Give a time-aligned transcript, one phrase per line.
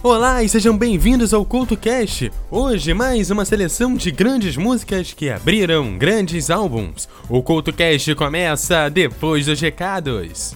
[0.00, 2.30] Olá e sejam bem-vindos ao CultoCast.
[2.52, 7.08] Hoje mais uma seleção de grandes músicas que abriram grandes álbuns.
[7.28, 10.54] O CultoCast começa depois dos recados.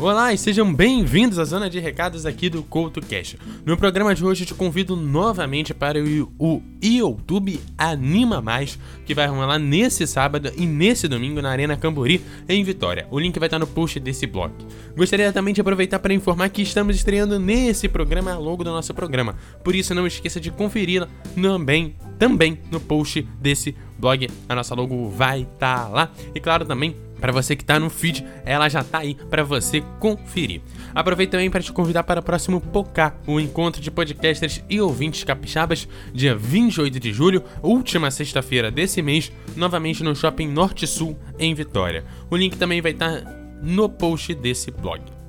[0.00, 3.38] Olá e sejam bem-vindos à zona de recados aqui do CoutoCast.
[3.66, 5.98] No programa de hoje te convido novamente para
[6.38, 12.22] o, YouTube Anima Mais, que vai rolar nesse sábado e nesse domingo na Arena Cambori,
[12.48, 13.06] em Vitória.
[13.10, 14.54] O link vai estar no post desse blog.
[14.96, 19.36] Gostaria também de aproveitar para informar que estamos estreando nesse programa logo do nosso programa,
[19.62, 24.30] por isso não esqueça de conferir também, também no post desse blog.
[24.48, 26.10] A nossa logo vai estar lá.
[26.34, 29.82] E claro também para você que está no feed, ela já está aí para você
[29.98, 30.62] conferir.
[30.94, 35.22] Aproveito também para te convidar para o próximo POCA, o encontro de podcasters e ouvintes
[35.22, 41.54] capixabas, dia 28 de julho, última sexta-feira desse mês, novamente no Shopping Norte Sul, em
[41.54, 42.04] Vitória.
[42.30, 45.19] O link também vai estar tá no post desse blog.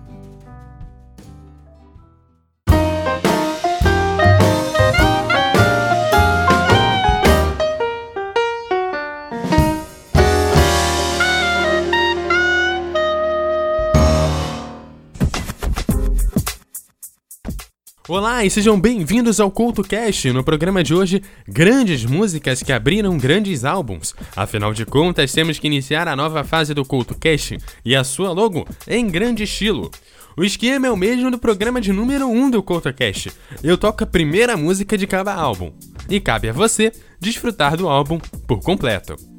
[18.10, 20.32] Olá e sejam bem-vindos ao CoutoCast.
[20.32, 24.16] No programa de hoje, grandes músicas que abriram grandes álbuns.
[24.34, 28.66] Afinal de contas, temos que iniciar a nova fase do CoutoCast e a sua logo
[28.88, 29.92] em grande estilo.
[30.38, 33.30] O esquema é o mesmo do programa de número 1 do CoutoCast.
[33.62, 35.74] Eu toco a primeira música de cada álbum.
[36.10, 39.37] E cabe a você desfrutar do álbum por completo.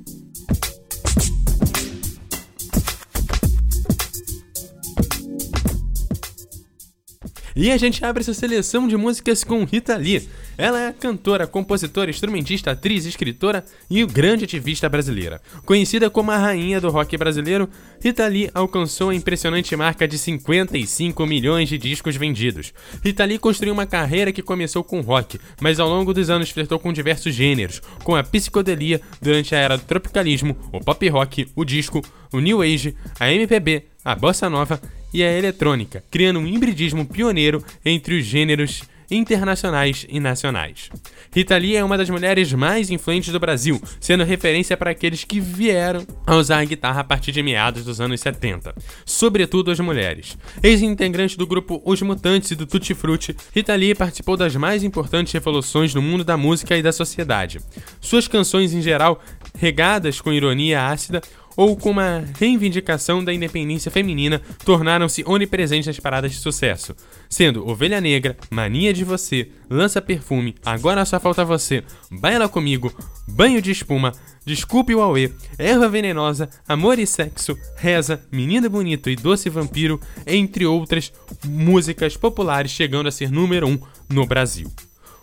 [7.61, 10.29] E a gente abre essa seleção de músicas com Rita Lee.
[10.57, 15.43] Ela é cantora, compositora, instrumentista, atriz, escritora e grande ativista brasileira.
[15.67, 17.69] Conhecida como a rainha do rock brasileiro,
[18.01, 22.73] Rita Lee alcançou a impressionante marca de 55 milhões de discos vendidos.
[23.05, 26.79] Rita Lee construiu uma carreira que começou com rock, mas ao longo dos anos flertou
[26.79, 31.65] com diversos gêneros, com a psicodelia durante a era do tropicalismo, o pop rock, o
[31.65, 32.03] disco,
[32.33, 34.81] o new age, a MPB, a bossa nova
[35.13, 40.91] e a eletrônica, criando um hibridismo pioneiro entre os gêneros internacionais e nacionais.
[41.35, 45.41] Rita Lee é uma das mulheres mais influentes do Brasil, sendo referência para aqueles que
[45.41, 48.75] vieram a usar a guitarra a partir de meados dos anos 70,
[49.05, 50.37] sobretudo as mulheres.
[50.63, 55.33] Ex-integrante do grupo Os Mutantes e do Tutti Frutti, Rita Lee participou das mais importantes
[55.33, 57.61] revoluções no mundo da música e da sociedade.
[58.01, 59.23] Suas canções, em geral,
[59.59, 61.23] regadas com ironia ácida,
[61.59, 66.95] ou com uma reivindicação da independência feminina, tornaram-se onipresentes nas paradas de sucesso,
[67.29, 71.83] sendo Ovelha Negra, Mania de Você, Lança Perfume, Agora Só Falta Você,
[72.13, 72.95] Baila Comigo,
[73.27, 74.13] Banho de Espuma,
[74.47, 80.65] Desculpe o Aue, Erva Venenosa, Amor e Sexo, Reza, Menina Bonito e Doce Vampiro, entre
[80.65, 81.13] outras
[81.45, 84.71] músicas populares chegando a ser número 1 um no Brasil.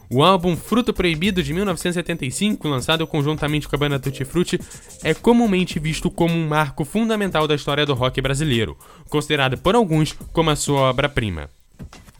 [0.10, 4.60] O álbum Fruto Proibido de 1975, lançado conjuntamente com a banda Tutti Frutti,
[5.04, 8.78] é comumente visto como um marco fundamental da história do rock brasileiro,
[9.10, 11.50] considerado por alguns como a sua obra-prima.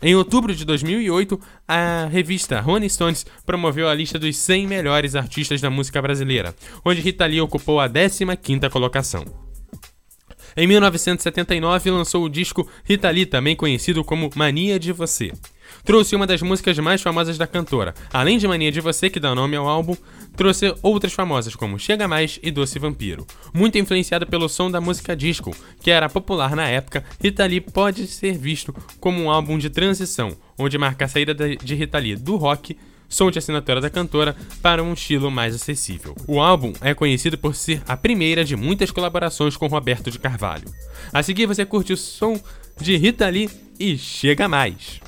[0.02, 5.62] Em outubro de 2008, a revista Rolling Stones promoveu a lista dos 100 melhores artistas
[5.62, 9.26] da música brasileira, onde Rita Lee ocupou a 15ª colocação.
[10.58, 15.32] Em 1979, lançou o disco Rita Lee, também conhecido como Mania de Você.
[15.84, 17.94] Trouxe uma das músicas mais famosas da cantora.
[18.12, 19.96] Além de Mania de Você, que dá nome ao álbum,
[20.36, 23.26] trouxe outras famosas como Chega Mais e Doce Vampiro.
[23.54, 28.08] Muito influenciado pelo som da música disco, que era popular na época, Rita Lee pode
[28.08, 32.36] ser visto como um álbum de transição, onde marca a saída de Rita Lee do
[32.36, 32.76] rock
[33.08, 36.16] som de assinatura da cantora, para um estilo mais acessível.
[36.28, 40.68] O álbum é conhecido por ser a primeira de muitas colaborações com Roberto de Carvalho.
[41.14, 42.40] A seguir você curte o som
[42.80, 43.50] de Rita Lee
[43.80, 45.00] e Chega Mais.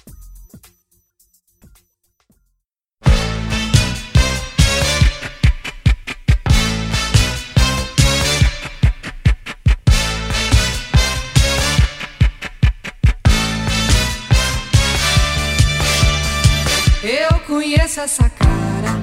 [18.02, 19.02] Essa cara,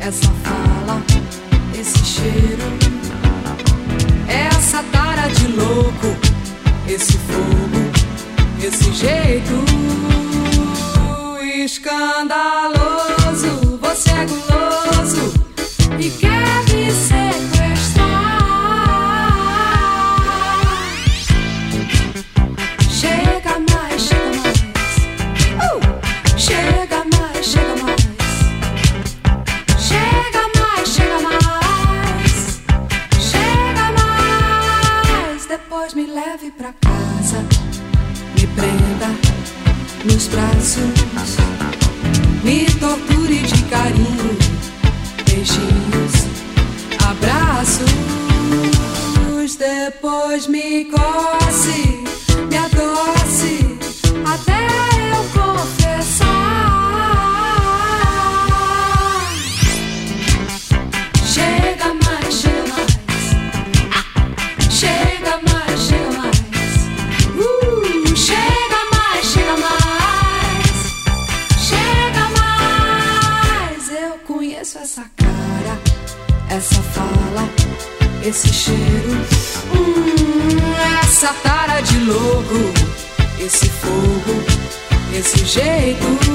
[0.00, 1.00] essa fala,
[1.78, 2.62] esse cheiro,
[4.26, 6.16] essa tara de louco,
[6.88, 7.92] esse fogo,
[8.60, 9.54] esse jeito.
[11.64, 12.75] escandaloso,
[45.46, 46.26] Beijinhos,
[47.08, 47.86] abraços.
[49.56, 51.45] Depois me coce,
[82.06, 82.72] louco,
[83.38, 84.42] esse fogo,
[85.12, 86.25] esse jeito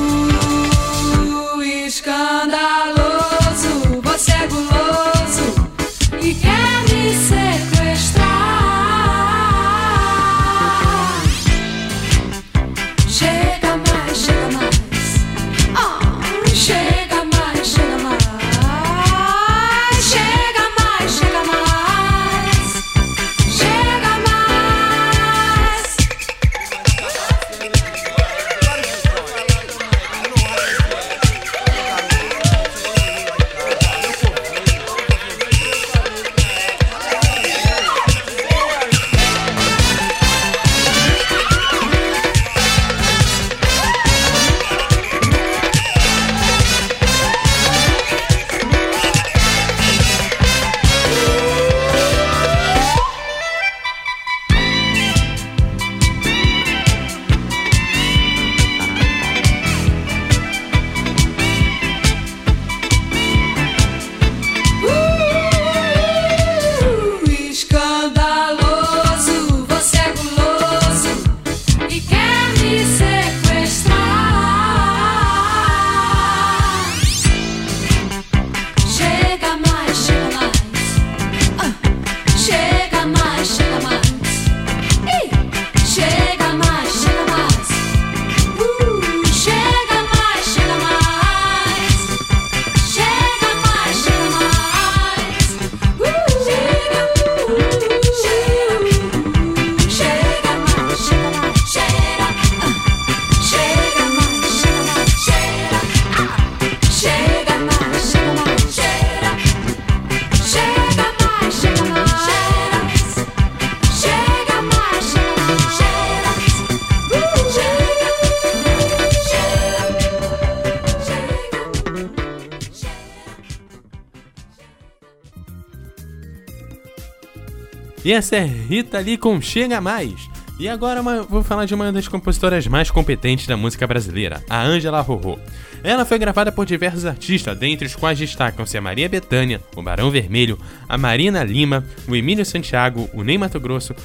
[128.03, 130.29] E essa é Rita Lee com Chega Mais.
[130.59, 134.61] E agora uma- vou falar de uma das compositoras mais competentes da música brasileira, a
[134.63, 135.39] Ângela Rorô.
[135.83, 140.11] Ela foi gravada por diversos artistas, dentre os quais destacam-se a Maria Bethânia, o Barão
[140.11, 143.95] Vermelho, a Marina Lima, o Emílio Santiago, o Ney Mato Grosso,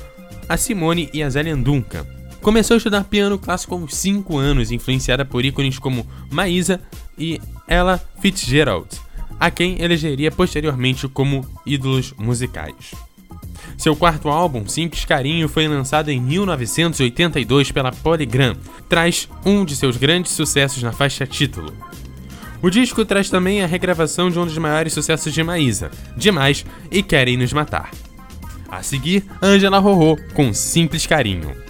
[0.49, 2.06] a Simone e a Zélia Duncan.
[2.40, 6.80] Começou a estudar piano clássico aos 5 anos, influenciada por ícones como Maísa
[7.18, 8.88] e Ella Fitzgerald,
[9.38, 12.92] a quem elegeria posteriormente como ídolos musicais.
[13.76, 18.56] Seu quarto álbum, Simples Carinho, foi lançado em 1982 pela Polygram.
[18.88, 21.73] Traz um de seus grandes sucessos na faixa título.
[22.62, 27.02] O disco traz também a regravação de um dos maiores sucessos de Maísa, Demais e
[27.02, 27.90] Querem Nos Matar.
[28.68, 31.65] A seguir, Angela Rorô com Simples Carinho.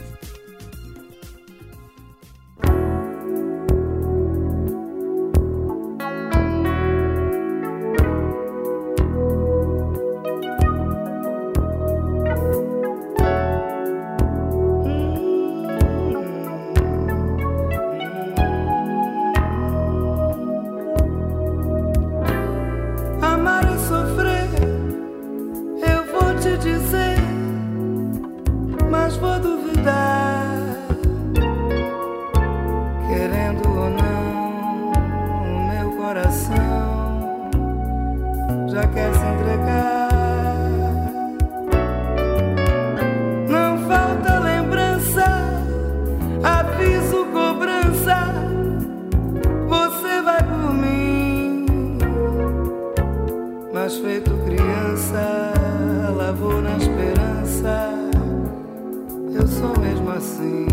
[60.16, 60.66] Assim.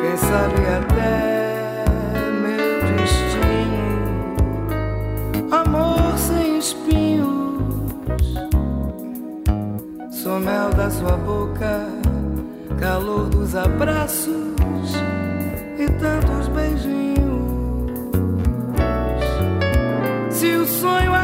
[0.00, 1.84] Quem sabe até
[2.40, 4.36] meu destino,
[5.50, 7.62] amor sem espinhos.
[10.10, 11.86] Sou mel da sua boca,
[12.80, 14.94] calor dos abraços
[15.78, 16.94] e tantos beijinhos.
[20.30, 21.23] Se o sonho acabou,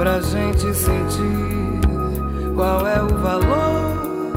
[0.00, 1.78] pra gente sentir
[2.54, 4.32] qual é o valor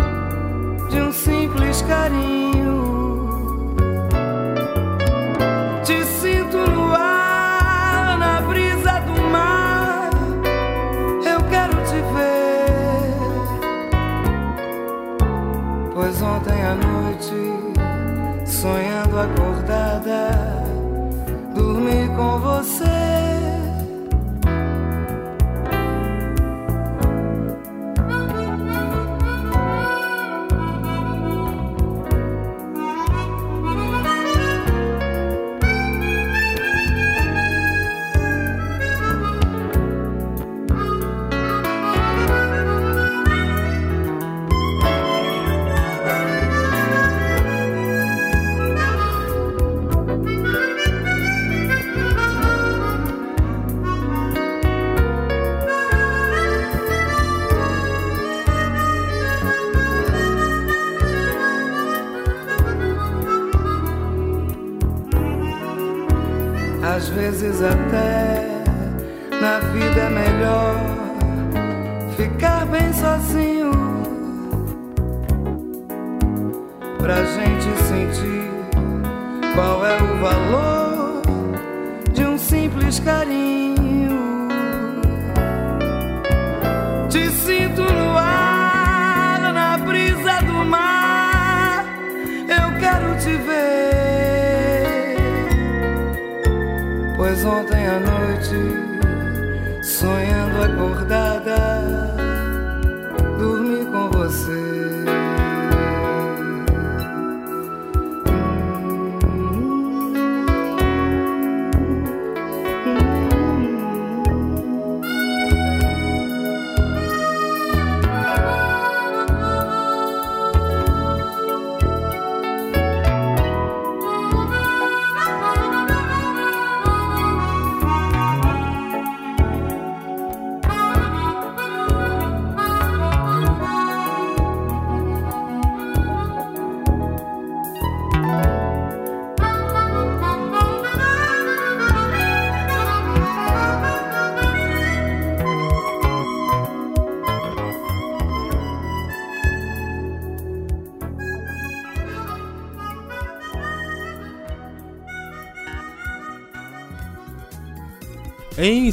[0.90, 3.03] de um simples carinho.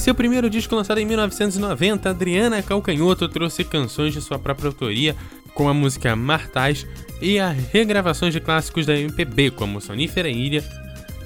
[0.00, 5.14] Seu primeiro disco lançado em 1990, Adriana Calcanhoto trouxe canções de sua própria autoria,
[5.52, 6.86] com a música Martais
[7.20, 10.64] e as regravações de clássicos da MPB, como Sonífera Ilha,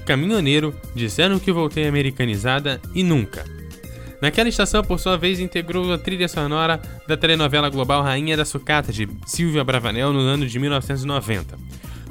[0.05, 3.45] Caminhoneiro, Disseram que Voltei Americanizada e Nunca.
[4.21, 8.91] Naquela estação, por sua vez, integrou a trilha sonora da telenovela global Rainha da Sucata,
[8.91, 11.57] de Silvia Bravanel, no ano de 1990.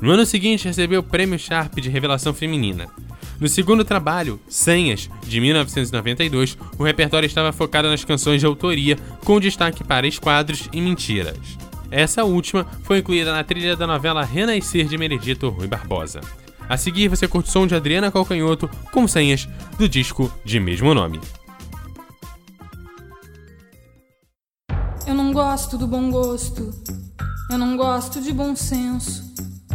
[0.00, 2.88] No ano seguinte, recebeu o Prêmio Sharp de Revelação Feminina.
[3.40, 9.40] No segundo trabalho, Senhas, de 1992, o repertório estava focado nas canções de autoria, com
[9.40, 11.58] destaque para Esquadros e Mentiras.
[11.90, 16.20] Essa última foi incluída na trilha da novela Renascer de Meredito Rui Barbosa.
[16.68, 19.48] A seguir, você curte o som de Adriana Calcanhoto com Senhas,
[19.78, 21.20] do disco de mesmo nome.
[25.06, 26.70] Eu não gosto do bom gosto,
[27.50, 29.34] eu não gosto de bom senso,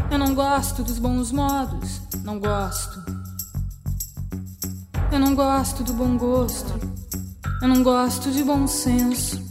[0.10, 3.19] eu não gosto dos bons modos, não gosto.
[5.12, 6.74] Eu não gosto do bom gosto,
[7.62, 9.42] eu não gosto de bom senso,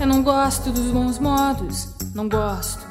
[0.00, 2.84] eu não gosto dos bons modos, não gosto.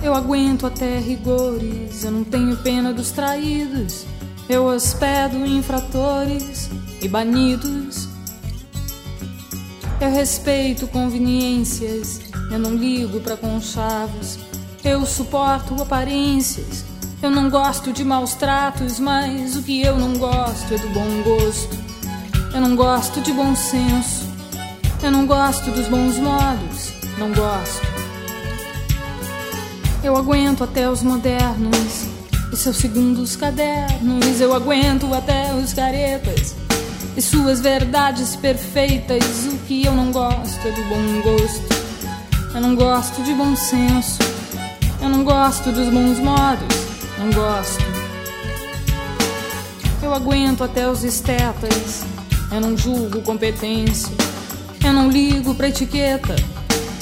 [0.00, 4.06] Eu aguento até rigores, eu não tenho pena dos traídos,
[4.48, 6.70] eu hospedo infratores
[7.02, 8.08] e banidos.
[10.00, 14.38] Eu respeito conveniências Eu não ligo pra conchavos.
[14.82, 16.87] Eu suporto aparências.
[17.20, 21.22] Eu não gosto de maus tratos, mas o que eu não gosto é do bom
[21.24, 21.76] gosto.
[22.54, 24.24] Eu não gosto de bom senso.
[25.02, 26.92] Eu não gosto dos bons modos.
[27.18, 27.86] Não gosto.
[30.04, 32.06] Eu aguento até os modernos
[32.52, 34.40] e seus segundos cadernos.
[34.40, 36.54] Eu aguento até os caretas
[37.16, 39.24] e suas verdades perfeitas.
[39.52, 42.54] O que eu não gosto é do bom gosto.
[42.54, 44.20] Eu não gosto de bom senso.
[45.02, 46.87] Eu não gosto dos bons modos.
[47.18, 47.84] Não gosto.
[50.00, 52.04] Eu aguento até os estetas.
[52.52, 54.14] Eu não julgo competência.
[54.84, 56.36] Eu não ligo pra etiqueta.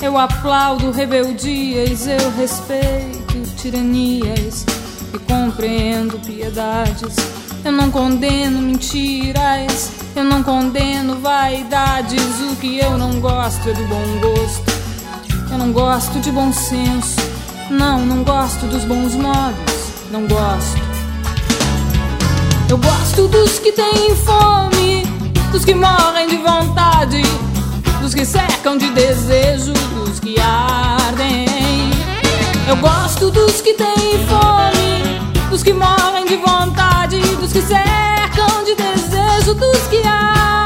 [0.00, 2.06] Eu aplaudo rebeldias.
[2.06, 4.64] Eu respeito tiranias.
[5.12, 7.14] E compreendo piedades.
[7.62, 9.92] Eu não condeno mentiras.
[10.14, 12.40] Eu não condeno vaidades.
[12.50, 14.76] O que eu não gosto é do bom gosto.
[15.50, 17.16] Eu não gosto de bom senso.
[17.70, 19.65] Não, não gosto dos bons modos.
[20.10, 20.80] Não gosto.
[22.68, 25.04] Eu gosto dos que têm fome,
[25.50, 27.22] dos que morrem de vontade,
[28.00, 31.46] dos que secam de desejo, dos que ardem.
[32.68, 35.20] Eu gosto dos que têm fome,
[35.50, 40.65] dos que morrem de vontade, dos que secam de desejo, dos que ardem.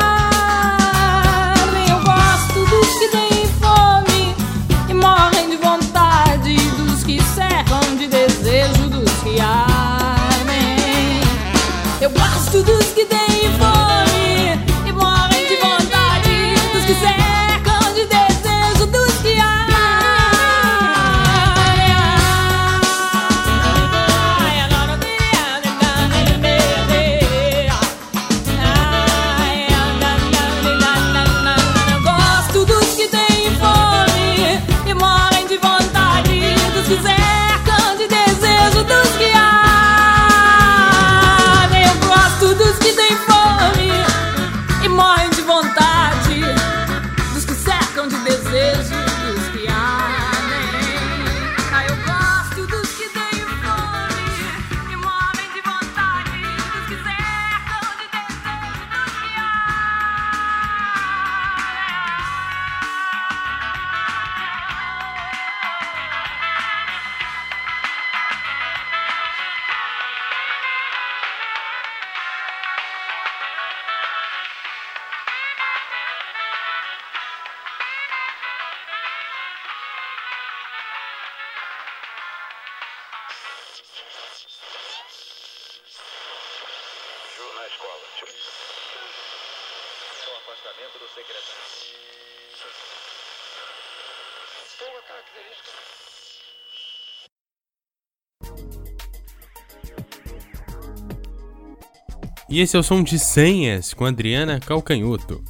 [102.50, 105.40] E esse é o som de Senhas com Adriana Calcanhoto.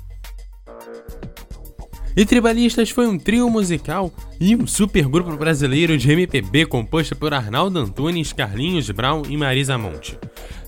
[2.14, 7.78] E Tribalistas foi um trio musical e um supergrupo brasileiro de MPB composto por Arnaldo
[7.78, 10.18] Antunes, Carlinhos Brown e Marisa Monte.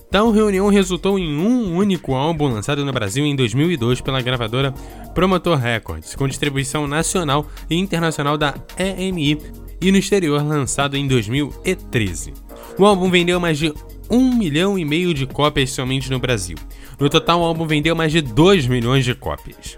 [0.09, 4.71] Tal reunião resultou em um único álbum lançado no Brasil em 2002 pela gravadora
[5.13, 9.39] Promotor Records, com distribuição nacional e internacional da EMI
[9.81, 12.33] e no exterior lançado em 2013.
[12.77, 13.73] O álbum vendeu mais de
[14.09, 16.57] um milhão e meio de cópias somente no Brasil.
[16.99, 19.77] No total, o álbum vendeu mais de 2 milhões de cópias.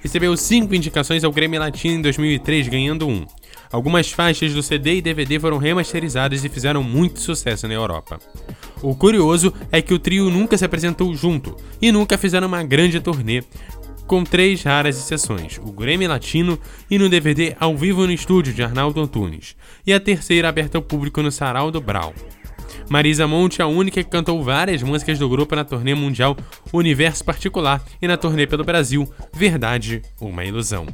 [0.00, 3.24] Recebeu 5 indicações ao Grammy Latino em 2003, ganhando um.
[3.70, 8.18] Algumas faixas do CD e DVD foram remasterizadas e fizeram muito sucesso na Europa.
[8.82, 13.00] O curioso é que o trio nunca se apresentou junto e nunca fizeram uma grande
[13.00, 13.42] turnê,
[14.06, 16.58] com três raras exceções: o Grammy Latino
[16.90, 19.56] e no DVD ao vivo no estúdio de Arnaldo Antunes,
[19.86, 22.12] e a terceira aberta ao público no Sarau do Brau.
[22.88, 26.36] Marisa Monte é a única que cantou várias músicas do grupo na turnê mundial
[26.72, 30.86] Universo Particular e na turnê pelo Brasil Verdade, uma Ilusão.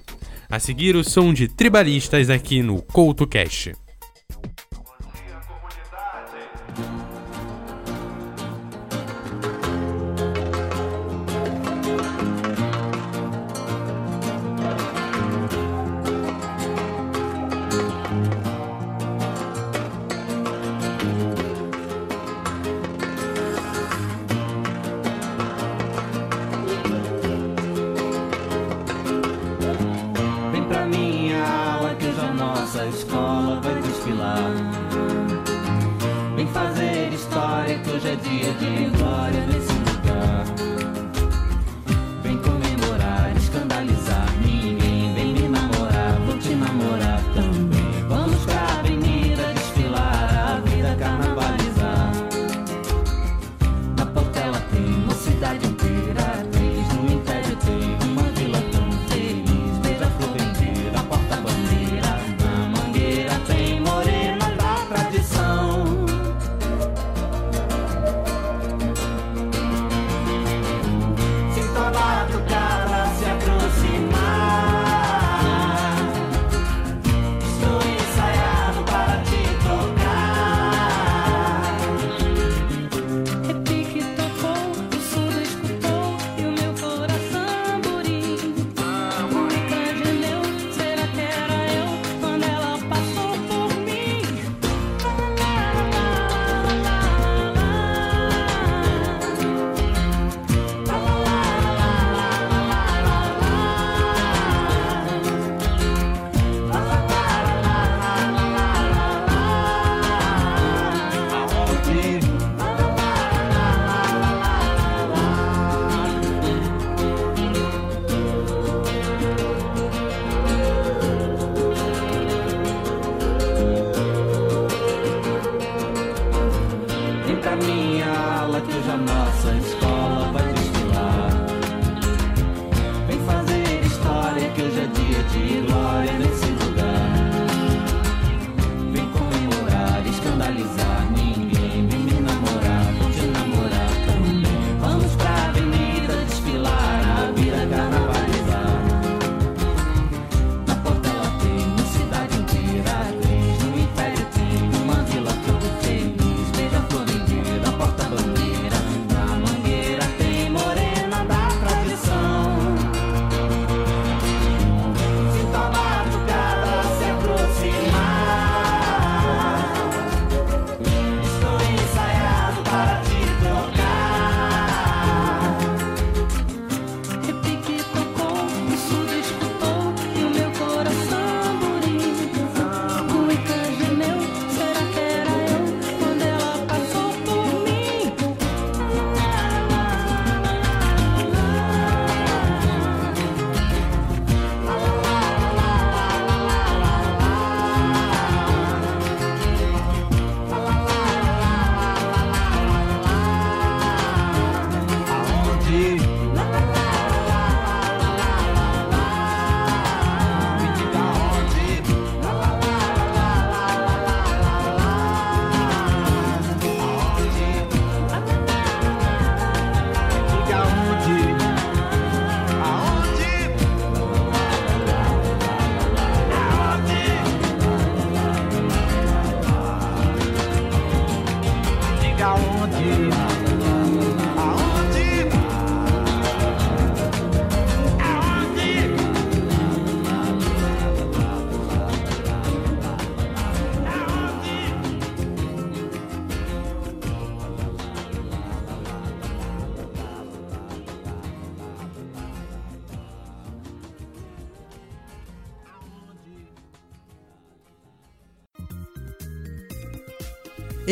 [0.50, 3.74] A seguir, o som de Tribalistas aqui no CoutoCast.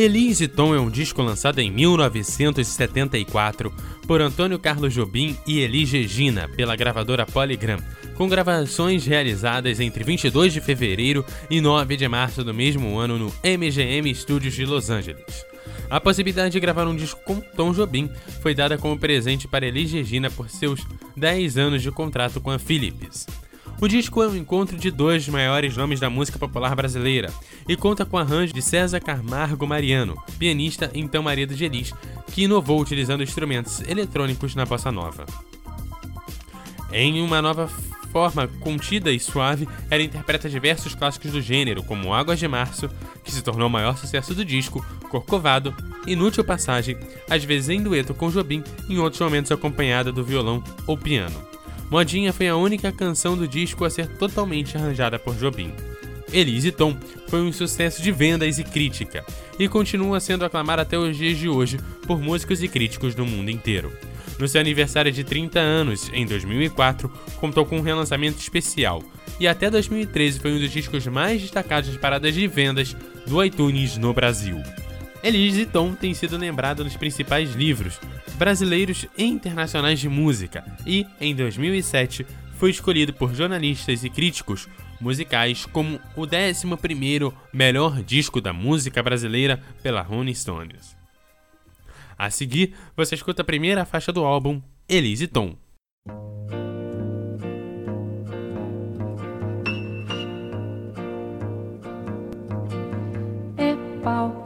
[0.06, 3.74] Elise e Tom é um disco lançado em 1974
[4.06, 7.80] por Antônio Carlos Jobim e Elis Regina pela gravadora Polygram,
[8.14, 13.34] com gravações realizadas entre 22 de fevereiro e 9 de março do mesmo ano no
[13.42, 15.44] MGM Studios de Los Angeles.
[15.90, 18.08] A possibilidade de gravar um disco com Tom Jobim
[18.40, 22.60] foi dada como presente para Elis Regina por seus 10 anos de contrato com a
[22.60, 23.26] Philips.
[23.78, 27.30] O disco é um encontro de dois maiores nomes da música popular brasileira
[27.68, 31.92] e conta com arranjo de César Camargo Mariano, pianista então marido de Elis,
[32.32, 35.26] que inovou utilizando instrumentos eletrônicos na bossa nova.
[36.90, 37.68] Em uma nova
[38.10, 42.88] forma contida e suave, ela interpreta diversos clássicos do gênero, como Águas de Março,
[43.22, 45.74] que se tornou o maior sucesso do disco, Corcovado,
[46.06, 46.96] Inútil Passagem,
[47.28, 51.55] às vezes em dueto com Jobim, em outros momentos acompanhada do violão ou piano.
[51.90, 55.72] Modinha foi a única canção do disco a ser totalmente arranjada por Jobim.
[56.32, 56.96] Elise Tom
[57.28, 59.24] foi um sucesso de vendas e crítica,
[59.58, 63.50] e continua sendo aclamada até os dias de hoje por músicos e críticos do mundo
[63.50, 63.92] inteiro.
[64.38, 69.02] No seu aniversário de 30 anos, em 2004, contou com um relançamento especial,
[69.38, 72.96] e até 2013 foi um dos discos mais destacados das paradas de vendas
[73.26, 74.60] do iTunes no Brasil.
[75.26, 77.98] Elise Tom tem sido lembrada nos principais livros
[78.36, 84.68] brasileiros e internacionais de música e, em 2007, foi escolhido por jornalistas e críticos
[85.00, 90.96] musicais como o 11º melhor disco da música brasileira pela Rolling Stones.
[92.16, 95.56] A seguir, você escuta a primeira faixa do álbum, Elise Tom.
[103.56, 104.45] É pau,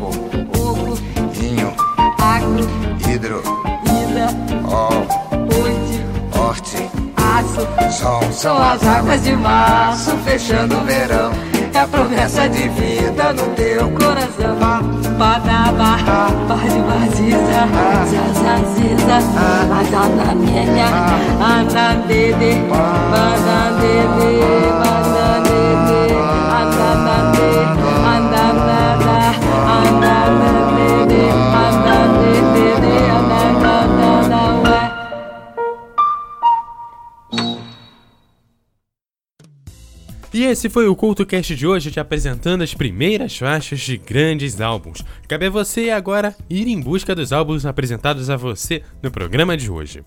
[0.00, 0.96] Onco,
[1.32, 1.74] vinho, inho,
[2.20, 2.68] agro,
[3.08, 3.42] hidro,
[3.84, 4.28] ida,
[4.68, 5.06] ol,
[5.62, 6.04] oite,
[6.38, 8.32] orte, aço, som.
[8.32, 11.32] São as águas de março fechando o verão.
[11.74, 14.56] É a promessa de vida no teu coração.
[15.18, 15.96] Badaba,
[16.48, 17.66] bade baziza,
[18.10, 19.16] zazaziza,
[19.72, 20.86] adana minha,
[21.40, 25.03] anandede, banandede, banandede.
[40.44, 45.02] E esse foi o CultoCast de hoje, te apresentando as primeiras faixas de grandes álbuns.
[45.26, 49.70] Cabe a você agora ir em busca dos álbuns apresentados a você no programa de
[49.70, 50.04] hoje.